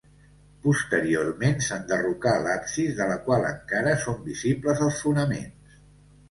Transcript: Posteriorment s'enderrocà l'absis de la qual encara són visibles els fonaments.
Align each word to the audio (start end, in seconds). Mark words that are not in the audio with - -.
Posteriorment 0.61 1.59
s'enderrocà 1.65 2.33
l'absis 2.45 2.95
de 3.01 3.07
la 3.11 3.19
qual 3.27 3.45
encara 3.51 3.95
són 4.07 4.19
visibles 4.31 4.83
els 4.89 4.99
fonaments. 5.05 5.79